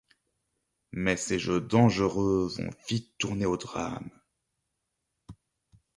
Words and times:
Mais 0.93 1.15
ces 1.15 1.37
jeux 1.37 1.61
dangereux 1.61 2.47
vont 2.57 2.71
vite 2.89 3.13
tourner 3.19 3.45
au 3.45 3.55
drame... 3.55 4.09